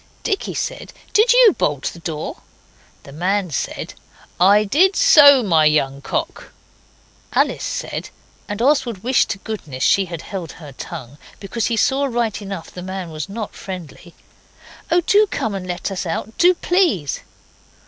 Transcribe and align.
Dicky 0.23 0.55
said, 0.55 0.93
'Did 1.13 1.31
you 1.31 1.53
bolt 1.59 1.91
the 1.93 1.99
door?' 1.99 2.37
The 3.03 3.11
man 3.11 3.51
said, 3.51 3.93
'I 4.39 4.63
did 4.63 4.95
so, 4.95 5.43
my 5.43 5.65
young 5.65 6.01
cock.' 6.01 6.51
Alice 7.33 7.63
said 7.63 8.09
and 8.49 8.63
Oswald 8.63 9.03
wished 9.03 9.29
to 9.29 9.37
goodness 9.37 9.83
she 9.83 10.05
had 10.05 10.23
held 10.23 10.53
her 10.53 10.71
tongue, 10.71 11.19
because 11.39 11.67
he 11.67 11.77
saw 11.77 12.05
right 12.05 12.41
enough 12.41 12.71
the 12.71 12.81
man 12.81 13.11
was 13.11 13.29
not 13.29 13.53
friendly 13.53 14.15
'Oh, 14.89 15.01
do 15.01 15.27
come 15.27 15.53
and 15.53 15.67
let 15.67 15.91
us 15.91 16.07
out 16.07 16.35
do, 16.39 16.55
please. 16.55 17.19